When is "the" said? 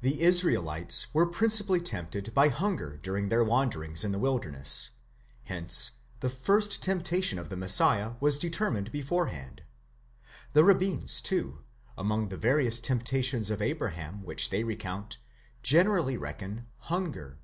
0.00-0.22, 4.12-4.18, 6.20-6.28, 7.48-7.56, 10.52-10.62, 12.28-12.36